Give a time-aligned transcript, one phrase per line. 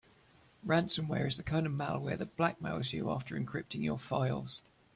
[0.65, 4.63] Ransomware is the kind of malware that blackmails you after encrypting your files.